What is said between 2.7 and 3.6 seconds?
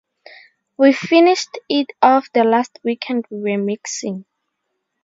weekend we